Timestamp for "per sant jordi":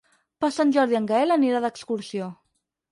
0.45-0.99